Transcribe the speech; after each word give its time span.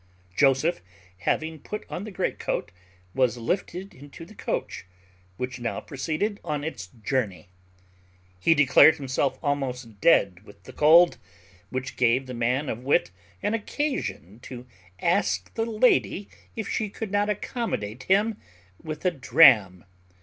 Joseph, 0.35 0.81
having 1.19 1.59
put 1.59 1.85
on 1.87 2.05
the 2.05 2.11
greatcoat, 2.11 2.71
was 3.13 3.37
lifted 3.37 3.93
into 3.93 4.25
the 4.25 4.33
coach, 4.33 4.87
which 5.37 5.59
now 5.59 5.79
proceeded 5.79 6.39
on 6.43 6.63
its 6.63 6.87
journey. 6.87 7.49
He 8.39 8.55
declared 8.55 8.95
himself 8.95 9.37
almost 9.43 10.01
dead 10.01 10.43
with 10.43 10.63
the 10.63 10.73
cold, 10.73 11.19
which 11.69 11.97
gave 11.97 12.25
the 12.25 12.33
man 12.33 12.67
of 12.67 12.79
wit 12.83 13.11
an 13.43 13.53
occasion 13.53 14.39
to 14.41 14.65
ask 14.99 15.53
the 15.53 15.67
lady 15.67 16.27
if 16.55 16.67
she 16.67 16.89
could 16.89 17.11
not 17.11 17.29
accommodate 17.29 18.01
him 18.05 18.37
with 18.81 19.05
a 19.05 19.11
dram. 19.11 19.85